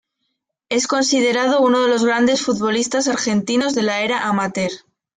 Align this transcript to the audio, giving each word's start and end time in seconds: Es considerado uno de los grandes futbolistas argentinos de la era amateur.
Es 0.69 0.87
considerado 0.87 1.61
uno 1.61 1.81
de 1.83 1.87
los 1.87 2.03
grandes 2.03 2.41
futbolistas 2.41 3.07
argentinos 3.07 3.75
de 3.75 3.83
la 3.83 4.01
era 4.01 4.27
amateur. 4.27 4.71